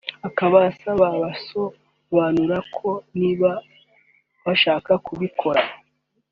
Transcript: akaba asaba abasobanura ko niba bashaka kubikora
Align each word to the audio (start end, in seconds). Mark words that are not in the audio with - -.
akaba 0.27 0.57
asaba 0.69 1.03
abasobanura 1.17 2.57
ko 2.75 2.89
niba 3.19 3.51
bashaka 4.45 4.91
kubikora 5.05 5.61